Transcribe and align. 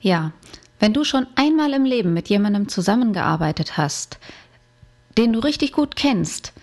Ja, 0.00 0.32
wenn 0.78 0.94
du 0.94 1.04
schon 1.04 1.26
einmal 1.34 1.74
im 1.74 1.84
Leben 1.84 2.14
mit 2.14 2.28
jemandem 2.30 2.68
zusammengearbeitet 2.68 3.76
hast, 3.76 4.18
den 5.18 5.34
du 5.34 5.40
richtig 5.40 5.72
gut 5.72 5.94
kennst, 5.94 6.54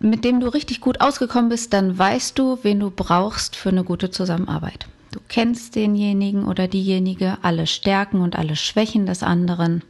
mit 0.00 0.24
dem 0.24 0.40
du 0.40 0.48
richtig 0.48 0.80
gut 0.80 1.00
ausgekommen 1.00 1.48
bist, 1.48 1.72
dann 1.72 1.96
weißt 1.96 2.36
du, 2.38 2.58
wen 2.62 2.80
du 2.80 2.90
brauchst 2.90 3.54
für 3.54 3.68
eine 3.68 3.84
gute 3.84 4.10
Zusammenarbeit. 4.10 4.86
Du 5.12 5.20
kennst 5.28 5.76
denjenigen 5.76 6.46
oder 6.46 6.66
diejenige, 6.66 7.38
alle 7.42 7.68
Stärken 7.68 8.20
und 8.20 8.36
alle 8.36 8.56
Schwächen 8.56 9.06
des 9.06 9.22
anderen. 9.22 9.82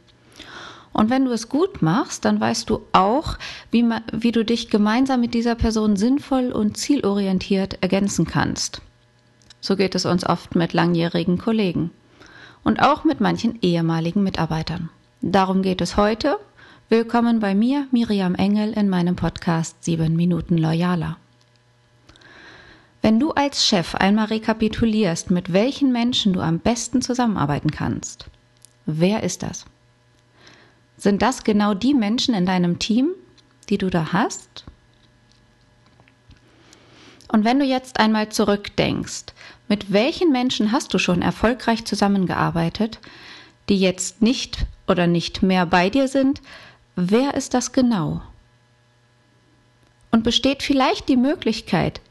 Und 0.93 1.09
wenn 1.09 1.25
du 1.25 1.31
es 1.31 1.49
gut 1.49 1.81
machst, 1.81 2.25
dann 2.25 2.39
weißt 2.39 2.69
du 2.69 2.81
auch, 2.93 3.37
wie, 3.71 3.83
wie 4.13 4.31
du 4.31 4.45
dich 4.45 4.69
gemeinsam 4.69 5.19
mit 5.19 5.33
dieser 5.33 5.55
Person 5.55 5.97
sinnvoll 5.97 6.51
und 6.51 6.77
zielorientiert 6.77 7.79
ergänzen 7.81 8.27
kannst. 8.27 8.81
So 9.59 9.75
geht 9.75 9.95
es 9.95 10.05
uns 10.05 10.25
oft 10.25 10.53
mit 10.53 10.73
langjährigen 10.73 11.39
Kollegen 11.39 11.89
und 12.65 12.81
auch 12.81 13.03
mit 13.05 13.21
manchen 13.21 13.59
ehemaligen 13.61 14.23
Mitarbeitern. 14.23 14.89
Darum 15.21 15.61
geht 15.61 15.81
es 15.81 15.95
heute. 15.95 16.37
Willkommen 16.89 17.39
bei 17.39 17.55
mir, 17.55 17.87
Miriam 17.91 18.35
Engel, 18.35 18.73
in 18.73 18.89
meinem 18.89 19.15
Podcast 19.15 19.83
7 19.83 20.15
Minuten 20.15 20.57
Loyaler. 20.57 21.17
Wenn 23.03 23.19
du 23.19 23.31
als 23.31 23.67
Chef 23.67 23.93
einmal 23.93 24.25
rekapitulierst, 24.25 25.29
mit 25.29 25.53
welchen 25.53 25.91
Menschen 25.91 26.33
du 26.33 26.41
am 26.41 26.57
besten 26.57 27.03
zusammenarbeiten 27.03 27.69
kannst, 27.69 28.25
wer 28.87 29.21
ist 29.21 29.43
das? 29.43 29.65
Sind 30.97 31.21
das 31.21 31.43
genau 31.43 31.75
die 31.75 31.93
Menschen 31.93 32.33
in 32.33 32.47
deinem 32.47 32.79
Team, 32.79 33.11
die 33.69 33.77
du 33.77 33.91
da 33.91 34.11
hast? 34.11 34.65
Und 37.27 37.43
wenn 37.45 37.59
du 37.59 37.65
jetzt 37.65 37.99
einmal 37.99 38.29
zurückdenkst, 38.29 39.25
mit 39.67 39.91
welchen 39.91 40.31
Menschen 40.31 40.71
hast 40.71 40.93
du 40.93 40.99
schon 40.99 41.21
erfolgreich 41.21 41.85
zusammengearbeitet, 41.85 42.99
die 43.69 43.79
jetzt 43.79 44.21
nicht 44.21 44.65
oder 44.87 45.07
nicht 45.07 45.41
mehr 45.41 45.65
bei 45.65 45.89
dir 45.89 46.07
sind? 46.07 46.41
Wer 46.95 47.33
ist 47.33 47.53
das 47.53 47.71
genau? 47.71 48.21
Und 50.11 50.23
besteht 50.23 50.63
vielleicht 50.63 51.09
die 51.09 51.17
Möglichkeit, 51.17 52.01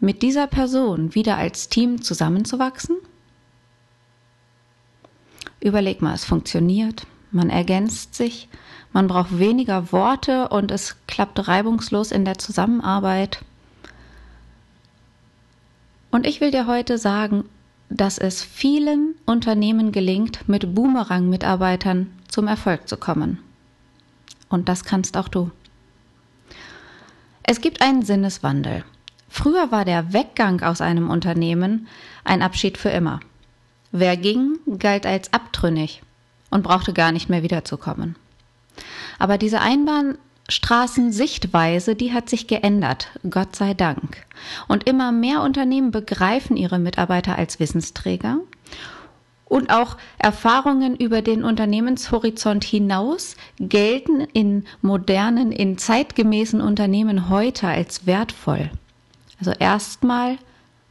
mit 0.00 0.22
dieser 0.22 0.46
Person 0.46 1.14
wieder 1.14 1.36
als 1.36 1.68
Team 1.68 2.02
zusammenzuwachsen? 2.02 2.96
Überleg 5.60 6.02
mal, 6.02 6.14
es 6.14 6.24
funktioniert, 6.24 7.06
man 7.30 7.50
ergänzt 7.50 8.14
sich, 8.14 8.48
man 8.92 9.08
braucht 9.08 9.38
weniger 9.38 9.92
Worte 9.92 10.48
und 10.48 10.70
es 10.70 10.96
klappt 11.06 11.48
reibungslos 11.48 12.12
in 12.12 12.24
der 12.24 12.38
Zusammenarbeit. 12.38 13.40
Und 16.14 16.28
ich 16.28 16.40
will 16.40 16.52
dir 16.52 16.68
heute 16.68 16.96
sagen, 16.96 17.42
dass 17.90 18.18
es 18.18 18.40
vielen 18.40 19.16
Unternehmen 19.26 19.90
gelingt, 19.90 20.48
mit 20.48 20.72
Boomerang-Mitarbeitern 20.72 22.08
zum 22.28 22.46
Erfolg 22.46 22.86
zu 22.86 22.96
kommen. 22.96 23.40
Und 24.48 24.68
das 24.68 24.84
kannst 24.84 25.16
auch 25.16 25.26
du. 25.26 25.50
Es 27.42 27.60
gibt 27.60 27.82
einen 27.82 28.02
Sinneswandel. 28.02 28.84
Früher 29.28 29.72
war 29.72 29.84
der 29.84 30.12
Weggang 30.12 30.62
aus 30.62 30.80
einem 30.80 31.10
Unternehmen 31.10 31.88
ein 32.22 32.42
Abschied 32.42 32.78
für 32.78 32.90
immer. 32.90 33.18
Wer 33.90 34.16
ging, 34.16 34.60
galt 34.78 35.06
als 35.06 35.32
abtrünnig 35.32 36.00
und 36.48 36.62
brauchte 36.62 36.92
gar 36.92 37.10
nicht 37.10 37.28
mehr 37.28 37.42
wiederzukommen. 37.42 38.14
Aber 39.18 39.36
diese 39.36 39.60
Einbahn 39.60 40.16
Straßensichtweise, 40.48 41.94
die 41.94 42.12
hat 42.12 42.28
sich 42.28 42.46
geändert, 42.46 43.08
Gott 43.28 43.56
sei 43.56 43.72
Dank. 43.72 44.26
Und 44.68 44.86
immer 44.86 45.10
mehr 45.10 45.42
Unternehmen 45.42 45.90
begreifen 45.90 46.56
ihre 46.56 46.78
Mitarbeiter 46.78 47.36
als 47.36 47.60
Wissensträger. 47.60 48.38
Und 49.46 49.70
auch 49.70 49.96
Erfahrungen 50.18 50.96
über 50.96 51.22
den 51.22 51.44
Unternehmenshorizont 51.44 52.64
hinaus 52.64 53.36
gelten 53.58 54.20
in 54.32 54.64
modernen, 54.82 55.52
in 55.52 55.78
zeitgemäßen 55.78 56.60
Unternehmen 56.60 57.28
heute 57.28 57.68
als 57.68 58.06
wertvoll. 58.06 58.70
Also 59.38 59.52
erstmal, 59.52 60.38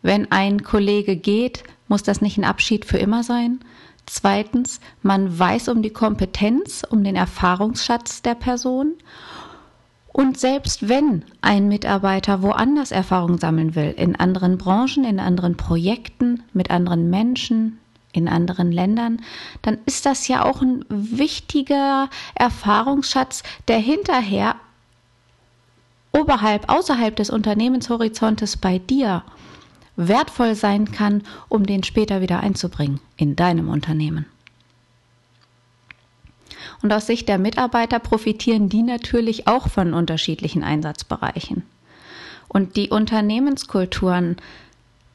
wenn 0.02 0.32
ein 0.32 0.64
Kollege 0.64 1.16
geht, 1.16 1.64
muss 1.88 2.04
das 2.04 2.22
nicht 2.22 2.38
ein 2.38 2.44
Abschied 2.44 2.86
für 2.86 2.98
immer 2.98 3.24
sein. 3.24 3.60
Zweitens, 4.06 4.80
man 5.02 5.38
weiß 5.38 5.70
um 5.70 5.82
die 5.82 5.92
Kompetenz, 5.92 6.84
um 6.90 7.04
den 7.04 7.16
Erfahrungsschatz 7.16 8.22
der 8.22 8.36
Person. 8.36 8.94
Und 10.14 10.40
selbst 10.40 10.88
wenn 10.88 11.26
ein 11.42 11.68
Mitarbeiter 11.68 12.44
woanders 12.44 12.92
Erfahrung 12.92 13.40
sammeln 13.40 13.74
will, 13.74 13.94
in 13.98 14.16
anderen 14.16 14.60
Branchen, 14.60 15.04
in 15.04 15.20
anderen 15.20 15.58
Projekten, 15.58 16.44
mit 16.54 16.70
anderen 16.70 17.10
Menschen, 17.10 17.80
in 18.14 18.28
anderen 18.28 18.72
Ländern, 18.72 19.22
dann 19.64 19.80
ist 19.88 20.06
das 20.06 20.28
ja 20.28 20.46
auch 20.46 20.62
ein 20.62 20.86
wichtiger 20.88 22.10
Erfahrungsschatz, 22.36 23.42
der 23.68 23.80
hinterher 23.80 24.56
oberhalb, 26.12 26.72
außerhalb 26.72 27.16
des 27.16 27.32
Unternehmenshorizontes 27.32 28.58
bei 28.58 28.78
dir 28.78 29.24
wertvoll 29.96 30.54
sein 30.54 30.92
kann, 30.92 31.24
um 31.50 31.66
den 31.66 31.82
später 31.82 32.22
wieder 32.22 32.40
einzubringen 32.40 33.00
in 33.18 33.36
deinem 33.36 33.68
Unternehmen. 33.68 34.28
Und 36.84 36.92
aus 36.92 37.08
Sicht 37.08 37.30
der 37.30 37.40
Mitarbeiter 37.40 37.98
profitieren 37.98 38.68
die 38.68 38.84
natürlich 38.84 39.48
auch 39.48 39.70
von 39.70 39.94
unterschiedlichen 39.94 40.64
Einsatzbereichen. 40.64 41.64
Und 42.50 42.76
die 42.76 42.90
Unternehmenskulturen, 42.90 44.36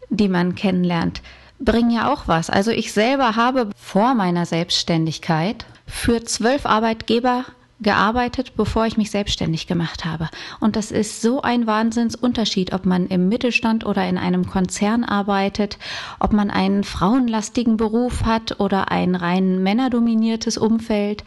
die 0.08 0.28
man 0.28 0.54
kennenlernt, 0.54 1.20
bringen 1.60 1.90
ja 1.90 2.10
auch 2.10 2.26
was. 2.26 2.48
Also 2.48 2.70
ich 2.70 2.92
selber 2.92 3.36
habe 3.36 3.68
vor 3.76 4.14
meiner 4.14 4.46
Selbstständigkeit 4.46 5.66
für 5.86 6.24
zwölf 6.24 6.64
Arbeitgeber 6.64 7.44
gearbeitet, 7.80 8.56
bevor 8.56 8.86
ich 8.86 8.96
mich 8.96 9.10
selbstständig 9.10 9.66
gemacht 9.66 10.04
habe. 10.04 10.28
Und 10.60 10.74
das 10.76 10.90
ist 10.90 11.22
so 11.22 11.42
ein 11.42 11.66
Wahnsinnsunterschied, 11.66 12.72
ob 12.72 12.86
man 12.86 13.06
im 13.06 13.28
Mittelstand 13.28 13.86
oder 13.86 14.08
in 14.08 14.18
einem 14.18 14.46
Konzern 14.46 15.04
arbeitet, 15.04 15.78
ob 16.18 16.32
man 16.32 16.50
einen 16.50 16.82
frauenlastigen 16.82 17.76
Beruf 17.76 18.24
hat 18.24 18.58
oder 18.58 18.90
ein 18.90 19.14
rein 19.14 19.62
männerdominiertes 19.62 20.58
Umfeld, 20.58 21.22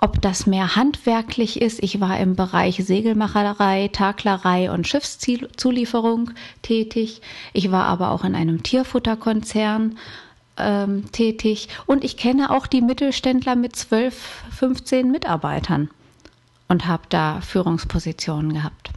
ob 0.00 0.20
das 0.20 0.46
mehr 0.46 0.76
handwerklich 0.76 1.62
ist. 1.62 1.82
Ich 1.82 2.00
war 2.00 2.18
im 2.18 2.36
Bereich 2.36 2.84
Segelmacherei, 2.84 3.88
Taklerei 3.88 4.70
und 4.70 4.86
Schiffszulieferung 4.86 6.32
tätig. 6.62 7.22
Ich 7.54 7.70
war 7.70 7.84
aber 7.84 8.10
auch 8.10 8.24
in 8.24 8.34
einem 8.34 8.62
Tierfutterkonzern 8.62 9.96
ähm, 10.56 11.10
tätig 11.12 11.68
und 11.86 12.04
ich 12.04 12.16
kenne 12.16 12.50
auch 12.50 12.66
die 12.66 12.80
Mittelständler 12.80 13.56
mit 13.56 13.76
12, 13.76 14.44
15 14.50 15.10
Mitarbeitern 15.10 15.90
und 16.68 16.86
habe 16.86 17.04
da 17.08 17.40
Führungspositionen 17.40 18.54
gehabt. 18.54 18.90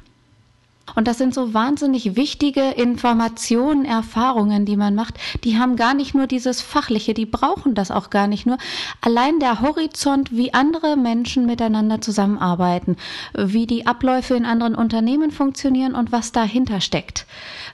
Und 0.96 1.08
das 1.08 1.18
sind 1.18 1.34
so 1.34 1.54
wahnsinnig 1.54 2.16
wichtige 2.16 2.72
Informationen, 2.72 3.86
Erfahrungen, 3.86 4.66
die 4.66 4.78
man 4.78 4.96
macht. 4.96 5.16
Die 5.44 5.58
haben 5.58 5.76
gar 5.76 5.94
nicht 5.94 6.16
nur 6.16 6.28
dieses 6.28 6.62
Fachliche, 6.62 7.14
die 7.14 7.26
brauchen 7.26 7.76
das 7.76 7.92
auch 7.92 8.10
gar 8.10 8.28
nicht 8.28 8.46
nur. 8.46 8.58
Allein 9.02 9.40
der 9.40 9.62
Horizont, 9.62 10.32
wie 10.32 10.54
andere 10.54 10.96
Menschen 10.96 11.46
miteinander 11.46 12.02
zusammenarbeiten, 12.02 12.96
wie 13.34 13.68
die 13.68 13.86
Abläufe 13.86 14.36
in 14.36 14.46
anderen 14.46 14.76
Unternehmen 14.76 15.32
funktionieren 15.32 15.94
und 15.94 16.12
was 16.12 16.32
dahinter 16.32 16.82
steckt, 16.82 17.26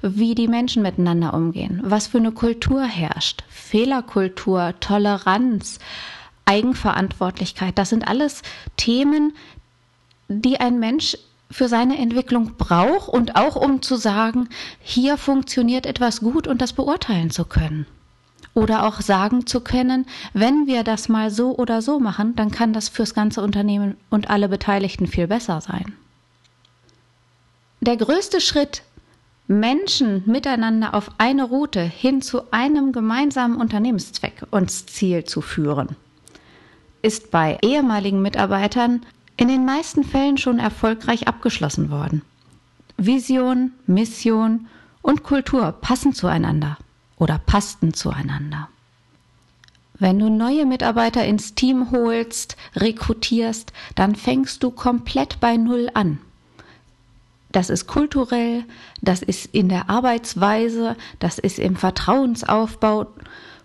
wie 0.01 0.35
die 0.35 0.47
Menschen 0.47 0.81
miteinander 0.81 1.33
umgehen, 1.33 1.81
was 1.83 2.07
für 2.07 2.17
eine 2.17 2.31
Kultur 2.31 2.83
herrscht, 2.83 3.43
Fehlerkultur, 3.49 4.73
Toleranz, 4.79 5.79
Eigenverantwortlichkeit. 6.45 7.77
Das 7.77 7.89
sind 7.89 8.07
alles 8.07 8.41
Themen, 8.75 9.33
die 10.27 10.59
ein 10.59 10.79
Mensch 10.79 11.17
für 11.53 11.67
seine 11.67 11.97
Entwicklung 11.97 12.55
braucht 12.57 13.07
und 13.07 13.35
auch 13.35 13.55
um 13.55 13.81
zu 13.81 13.95
sagen, 13.95 14.49
hier 14.81 15.17
funktioniert 15.17 15.85
etwas 15.85 16.19
gut 16.21 16.47
und 16.47 16.61
das 16.61 16.73
beurteilen 16.73 17.29
zu 17.29 17.45
können. 17.45 17.85
Oder 18.55 18.85
auch 18.85 19.01
sagen 19.01 19.47
zu 19.47 19.61
können, 19.61 20.05
wenn 20.33 20.67
wir 20.67 20.83
das 20.83 21.09
mal 21.09 21.31
so 21.31 21.55
oder 21.55 21.81
so 21.81 21.99
machen, 21.99 22.35
dann 22.35 22.51
kann 22.51 22.73
das 22.73 22.89
fürs 22.89 23.13
ganze 23.13 23.41
Unternehmen 23.41 23.97
und 24.09 24.29
alle 24.29 24.49
Beteiligten 24.49 25.07
viel 25.07 25.27
besser 25.27 25.61
sein. 25.61 25.93
Der 27.81 27.97
größte 27.97 28.41
Schritt, 28.41 28.83
Menschen 29.47 30.23
miteinander 30.25 30.93
auf 30.93 31.11
eine 31.17 31.43
Route 31.43 31.81
hin 31.81 32.21
zu 32.21 32.51
einem 32.51 32.93
gemeinsamen 32.93 33.57
Unternehmenszweck 33.57 34.43
und 34.51 34.71
Ziel 34.71 35.25
zu 35.25 35.41
führen, 35.41 35.95
ist 37.01 37.29
bei 37.31 37.57
ehemaligen 37.61 38.21
Mitarbeitern 38.21 39.05
in 39.37 39.47
den 39.47 39.65
meisten 39.65 40.03
Fällen 40.03 40.37
schon 40.37 40.59
erfolgreich 40.59 41.27
abgeschlossen 41.27 41.89
worden. 41.89 42.21
Vision, 42.97 43.71
Mission 43.87 44.67
und 45.01 45.23
Kultur 45.23 45.71
passen 45.71 46.13
zueinander 46.13 46.77
oder 47.17 47.39
passten 47.39 47.93
zueinander. 47.93 48.69
Wenn 49.99 50.19
du 50.19 50.29
neue 50.29 50.65
Mitarbeiter 50.65 51.25
ins 51.25 51.55
Team 51.55 51.91
holst, 51.91 52.57
rekrutierst, 52.75 53.73
dann 53.95 54.15
fängst 54.15 54.63
du 54.63 54.71
komplett 54.71 55.39
bei 55.39 55.57
Null 55.57 55.89
an. 55.93 56.19
Das 57.51 57.69
ist 57.69 57.85
kulturell, 57.85 58.63
das 59.01 59.21
ist 59.21 59.45
in 59.53 59.69
der 59.69 59.89
Arbeitsweise, 59.89 60.95
das 61.19 61.37
ist 61.37 61.59
im 61.59 61.75
Vertrauensaufbau 61.75 63.07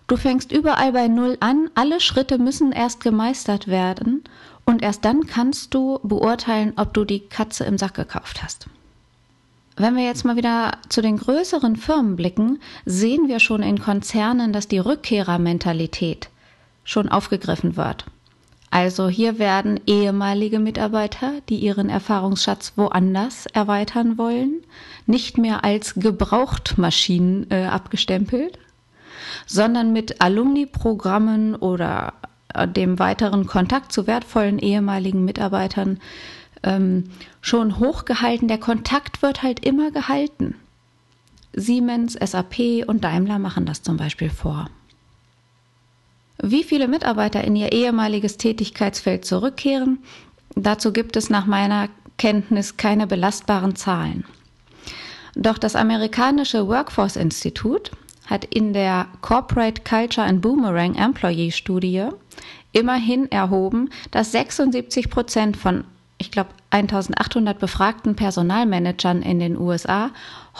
Du 0.09 0.17
fängst 0.17 0.51
überall 0.51 0.91
bei 0.91 1.07
Null 1.07 1.37
an, 1.39 1.69
alle 1.75 1.99
Schritte 1.99 2.39
müssen 2.39 2.71
erst 2.71 3.01
gemeistert 3.01 3.67
werden 3.67 4.23
und 4.69 4.83
erst 4.83 5.03
dann 5.03 5.25
kannst 5.25 5.73
du 5.73 5.99
beurteilen, 6.03 6.73
ob 6.75 6.93
du 6.93 7.03
die 7.03 7.21
Katze 7.21 7.63
im 7.63 7.79
Sack 7.79 7.95
gekauft 7.95 8.43
hast. 8.43 8.67
Wenn 9.75 9.95
wir 9.95 10.03
jetzt 10.03 10.25
mal 10.25 10.35
wieder 10.35 10.73
zu 10.89 11.01
den 11.01 11.17
größeren 11.17 11.75
Firmen 11.75 12.15
blicken, 12.15 12.59
sehen 12.85 13.27
wir 13.27 13.39
schon 13.39 13.63
in 13.63 13.79
Konzernen, 13.79 14.53
dass 14.53 14.67
die 14.67 14.77
Rückkehrermentalität 14.77 16.29
schon 16.83 17.09
aufgegriffen 17.09 17.77
wird. 17.77 18.05
Also 18.69 19.09
hier 19.09 19.39
werden 19.39 19.79
ehemalige 19.87 20.59
Mitarbeiter, 20.59 21.41
die 21.49 21.57
ihren 21.57 21.89
Erfahrungsschatz 21.89 22.73
woanders 22.75 23.47
erweitern 23.47 24.19
wollen, 24.19 24.61
nicht 25.07 25.39
mehr 25.39 25.63
als 25.63 25.95
Gebrauchtmaschinen 25.95 27.49
äh, 27.49 27.65
abgestempelt, 27.65 28.59
sondern 29.47 29.93
mit 29.93 30.21
Alumni-Programmen 30.21 31.55
oder 31.55 32.13
dem 32.75 32.99
weiteren 32.99 33.45
Kontakt 33.45 33.91
zu 33.91 34.07
wertvollen 34.07 34.59
ehemaligen 34.59 35.23
Mitarbeitern 35.23 35.99
ähm, 36.63 37.05
schon 37.41 37.79
hochgehalten. 37.79 38.47
Der 38.47 38.57
Kontakt 38.57 39.21
wird 39.21 39.43
halt 39.43 39.65
immer 39.65 39.91
gehalten. 39.91 40.55
Siemens, 41.53 42.13
SAP 42.13 42.87
und 42.87 43.03
Daimler 43.03 43.39
machen 43.39 43.65
das 43.65 43.81
zum 43.81 43.97
Beispiel 43.97 44.29
vor. 44.29 44.69
Wie 46.41 46.63
viele 46.63 46.87
Mitarbeiter 46.87 47.43
in 47.43 47.55
ihr 47.55 47.71
ehemaliges 47.71 48.37
Tätigkeitsfeld 48.37 49.25
zurückkehren, 49.25 49.99
dazu 50.55 50.93
gibt 50.93 51.17
es 51.17 51.29
nach 51.29 51.45
meiner 51.45 51.89
Kenntnis 52.17 52.77
keine 52.77 53.07
belastbaren 53.07 53.75
Zahlen. 53.75 54.25
Doch 55.35 55.57
das 55.57 55.75
amerikanische 55.75 56.67
Workforce 56.67 57.15
Institute 57.17 57.91
hat 58.27 58.45
in 58.45 58.73
der 58.73 59.07
Corporate 59.21 59.81
Culture 59.83 60.25
and 60.25 60.41
Boomerang 60.41 60.95
Employee 60.95 61.51
Studie 61.51 62.07
immerhin 62.71 63.31
erhoben, 63.31 63.89
dass 64.11 64.31
76 64.31 65.09
Prozent 65.09 65.57
von, 65.57 65.83
ich 66.17 66.31
glaube, 66.31 66.49
1800 66.71 67.57
befragten 67.57 68.15
Personalmanagern 68.15 69.21
in 69.21 69.39
den 69.39 69.57
USA 69.57 70.11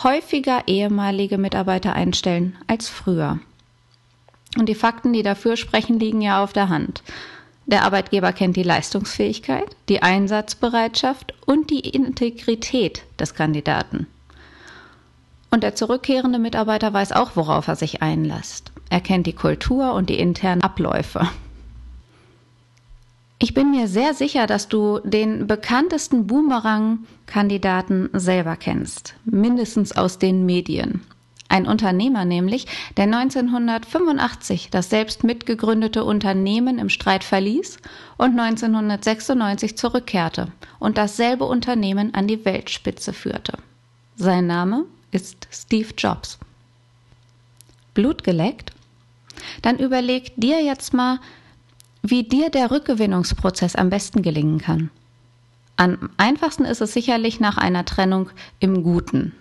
häufiger 0.02 0.62
ehemalige 0.66 1.38
Mitarbeiter 1.38 1.92
einstellen 1.92 2.56
als 2.66 2.88
früher. 2.88 3.38
Und 4.58 4.68
die 4.68 4.74
Fakten, 4.74 5.12
die 5.12 5.22
dafür 5.22 5.56
sprechen, 5.56 6.00
liegen 6.00 6.20
ja 6.20 6.42
auf 6.42 6.52
der 6.52 6.68
Hand. 6.68 7.02
Der 7.66 7.84
Arbeitgeber 7.84 8.32
kennt 8.32 8.56
die 8.56 8.64
Leistungsfähigkeit, 8.64 9.76
die 9.88 10.02
Einsatzbereitschaft 10.02 11.34
und 11.46 11.70
die 11.70 11.88
Integrität 11.88 13.04
des 13.20 13.34
Kandidaten. 13.34 14.08
Und 15.52 15.62
der 15.62 15.76
zurückkehrende 15.76 16.40
Mitarbeiter 16.40 16.92
weiß 16.92 17.12
auch, 17.12 17.36
worauf 17.36 17.68
er 17.68 17.76
sich 17.76 18.02
einlässt. 18.02 18.72
Er 18.88 19.00
kennt 19.00 19.26
die 19.26 19.34
Kultur 19.34 19.94
und 19.94 20.08
die 20.10 20.18
internen 20.18 20.62
Abläufe. 20.62 21.28
Ich 23.42 23.54
bin 23.54 23.70
mir 23.70 23.88
sehr 23.88 24.12
sicher, 24.12 24.46
dass 24.46 24.68
du 24.68 24.98
den 24.98 25.46
bekanntesten 25.46 26.26
Boomerang-Kandidaten 26.26 28.10
selber 28.12 28.54
kennst, 28.56 29.14
mindestens 29.24 29.92
aus 29.96 30.18
den 30.18 30.44
Medien. 30.44 31.00
Ein 31.48 31.66
Unternehmer 31.66 32.26
nämlich, 32.26 32.66
der 32.98 33.04
1985 33.04 34.68
das 34.70 34.90
selbst 34.90 35.24
mitgegründete 35.24 36.04
Unternehmen 36.04 36.78
im 36.78 36.90
Streit 36.90 37.24
verließ 37.24 37.78
und 38.18 38.38
1996 38.38 39.74
zurückkehrte 39.74 40.52
und 40.78 40.98
dasselbe 40.98 41.46
Unternehmen 41.46 42.12
an 42.12 42.28
die 42.28 42.44
Weltspitze 42.44 43.14
führte. 43.14 43.54
Sein 44.16 44.46
Name 44.46 44.84
ist 45.12 45.48
Steve 45.50 45.88
Jobs. 45.96 46.38
Blut 47.94 48.22
geleckt? 48.22 48.72
Dann 49.62 49.78
überleg 49.78 50.32
dir 50.36 50.62
jetzt 50.62 50.92
mal, 50.92 51.20
wie 52.02 52.22
dir 52.22 52.50
der 52.50 52.70
Rückgewinnungsprozess 52.70 53.76
am 53.76 53.90
besten 53.90 54.22
gelingen 54.22 54.58
kann. 54.58 54.90
Am 55.76 56.10
einfachsten 56.16 56.64
ist 56.64 56.80
es 56.80 56.92
sicherlich 56.92 57.40
nach 57.40 57.56
einer 57.56 57.84
Trennung 57.84 58.30
im 58.58 58.82
Guten. 58.82 59.32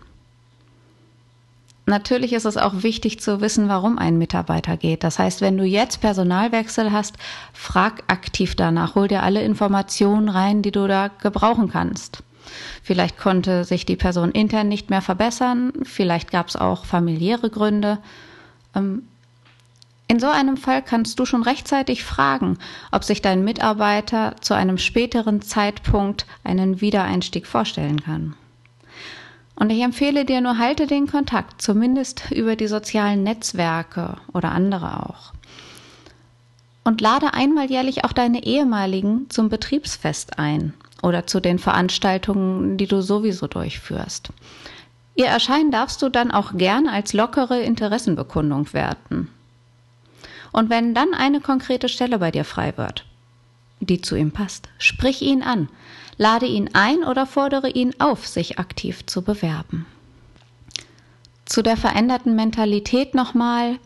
Natürlich 1.85 2.33
ist 2.33 2.45
es 2.45 2.55
auch 2.55 2.83
wichtig 2.83 3.19
zu 3.19 3.41
wissen, 3.41 3.67
warum 3.67 3.97
ein 3.97 4.19
Mitarbeiter 4.19 4.77
geht. 4.77 5.03
Das 5.03 5.17
heißt, 5.17 5.41
wenn 5.41 5.57
du 5.57 5.63
jetzt 5.63 6.01
Personalwechsel 6.01 6.91
hast, 6.91 7.15
frag 7.51 8.03
aktiv 8.05 8.55
danach, 8.55 8.93
hol 8.93 9.07
dir 9.07 9.23
alle 9.23 9.41
Informationen 9.41 10.29
rein, 10.29 10.61
die 10.61 10.71
du 10.71 10.87
da 10.87 11.07
gebrauchen 11.07 11.71
kannst. 11.71 12.23
Vielleicht 12.83 13.17
konnte 13.17 13.63
sich 13.63 13.85
die 13.85 13.95
Person 13.95 14.31
intern 14.31 14.67
nicht 14.67 14.91
mehr 14.91 15.01
verbessern, 15.01 15.73
vielleicht 15.83 16.31
gab 16.31 16.47
es 16.47 16.55
auch 16.55 16.85
familiäre 16.85 17.49
Gründe. 17.49 17.97
In 20.11 20.19
so 20.19 20.27
einem 20.27 20.57
Fall 20.57 20.81
kannst 20.81 21.19
du 21.19 21.25
schon 21.25 21.43
rechtzeitig 21.43 22.03
fragen, 22.03 22.57
ob 22.91 23.03
sich 23.03 23.21
dein 23.21 23.43
Mitarbeiter 23.43 24.35
zu 24.41 24.55
einem 24.55 24.79
späteren 24.79 25.43
Zeitpunkt 25.43 26.25
einen 26.43 26.81
Wiedereinstieg 26.81 27.45
vorstellen 27.45 28.01
kann. 28.01 28.33
Und 29.55 29.69
ich 29.69 29.81
empfehle 29.81 30.25
dir 30.25 30.41
nur, 30.41 30.57
halte 30.57 30.87
den 30.87 31.05
Kontakt, 31.05 31.61
zumindest 31.61 32.31
über 32.31 32.55
die 32.55 32.65
sozialen 32.65 33.21
Netzwerke 33.21 34.17
oder 34.33 34.51
andere 34.51 35.05
auch. 35.07 35.31
Und 36.83 37.01
lade 37.01 37.35
einmal 37.35 37.69
jährlich 37.69 38.03
auch 38.03 38.13
deine 38.13 38.43
ehemaligen 38.43 39.29
zum 39.29 39.49
Betriebsfest 39.49 40.39
ein 40.39 40.73
oder 41.03 41.27
zu 41.27 41.39
den 41.39 41.59
Veranstaltungen, 41.59 42.77
die 42.77 42.87
du 42.87 43.01
sowieso 43.01 43.45
durchführst. 43.45 44.29
Ihr 45.13 45.27
Erscheinen 45.27 45.69
darfst 45.69 46.01
du 46.01 46.09
dann 46.09 46.31
auch 46.31 46.57
gerne 46.57 46.91
als 46.91 47.13
lockere 47.13 47.61
Interessenbekundung 47.61 48.73
werten. 48.73 49.29
Und 50.51 50.69
wenn 50.69 50.93
dann 50.93 51.13
eine 51.13 51.41
konkrete 51.41 51.89
Stelle 51.89 52.19
bei 52.19 52.31
dir 52.31 52.43
frei 52.43 52.73
wird, 52.75 53.05
die 53.79 54.01
zu 54.01 54.15
ihm 54.15 54.31
passt, 54.31 54.69
sprich 54.77 55.21
ihn 55.21 55.43
an. 55.43 55.69
Lade 56.17 56.45
ihn 56.45 56.69
ein 56.73 57.03
oder 57.03 57.25
fordere 57.25 57.69
ihn 57.69 57.93
auf, 57.99 58.27
sich 58.27 58.59
aktiv 58.59 59.05
zu 59.05 59.21
bewerben. 59.21 59.85
Zu 61.45 61.61
der 61.61 61.77
veränderten 61.77 62.35
Mentalität 62.35 63.15
nochmal. 63.15 63.77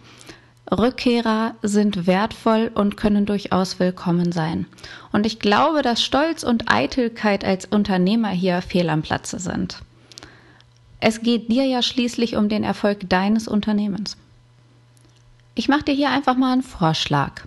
Rückkehrer 0.71 1.56
sind 1.62 2.07
wertvoll 2.07 2.71
und 2.74 2.98
können 2.98 3.25
durchaus 3.25 3.80
willkommen 3.80 4.31
sein. 4.31 4.66
Und 5.12 5.25
ich 5.25 5.39
glaube, 5.39 5.81
dass 5.81 6.04
Stolz 6.04 6.44
und 6.44 6.71
Eitelkeit 6.71 7.45
als 7.45 7.66
Unternehmer 7.66 8.30
hier 8.30 8.62
fehl 8.62 8.89
am 8.89 9.01
Platze 9.01 9.39
sind. 9.39 9.80
Es 11.00 11.21
geht 11.21 11.51
dir 11.51 11.66
ja 11.66 11.81
schließlich 11.81 12.36
um 12.36 12.50
den 12.50 12.63
Erfolg 12.63 13.09
deines 13.09 13.48
Unternehmens. 13.48 14.18
Ich 15.55 15.67
mache 15.67 15.83
dir 15.83 15.94
hier 15.94 16.09
einfach 16.09 16.35
mal 16.35 16.53
einen 16.53 16.63
Vorschlag. 16.63 17.44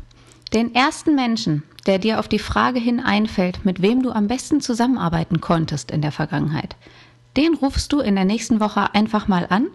Den 0.53 0.75
ersten 0.75 1.17
Menschen, 1.17 1.65
der 1.87 1.99
dir 1.99 2.21
auf 2.21 2.29
die 2.29 2.39
Frage 2.39 2.79
hin 2.79 3.01
einfällt, 3.01 3.65
mit 3.65 3.83
wem 3.83 4.03
du 4.03 4.13
am 4.13 4.29
besten 4.29 4.61
zusammenarbeiten 4.61 5.41
konntest 5.41 5.91
in 5.91 6.03
der 6.03 6.13
Vergangenheit, 6.13 6.77
den 7.37 7.55
rufst 7.55 7.93
du 7.93 8.01
in 8.01 8.15
der 8.15 8.25
nächsten 8.25 8.61
Woche 8.61 8.95
einfach 8.95 9.27
mal 9.27 9.47
an, 9.51 9.67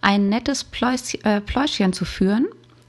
ein 0.00 0.28
nettes 0.28 0.66
äh, 1.22 1.40
Pläuschen 1.40 1.92
zu 1.92 2.04
führen, 2.04 2.46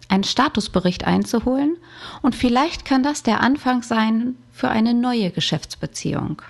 einen 0.08 0.24
Statusbericht 0.24 1.06
einzuholen 1.06 1.78
und 2.22 2.36
vielleicht 2.36 2.86
kann 2.86 3.02
das 3.02 3.24
der 3.24 3.42
Anfang 3.42 3.82
sein 3.82 4.36
für 4.52 4.70
eine 4.70 4.94
neue 4.94 5.32
Geschäftsbeziehung. 5.32 6.44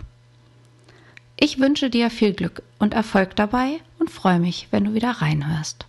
Ich 1.37 1.59
wünsche 1.59 1.89
dir 1.89 2.09
viel 2.09 2.33
Glück 2.33 2.63
und 2.79 2.93
Erfolg 2.93 3.35
dabei 3.35 3.79
und 3.97 4.09
freue 4.09 4.39
mich, 4.39 4.67
wenn 4.71 4.83
du 4.83 4.93
wieder 4.93 5.11
reinhörst. 5.11 5.85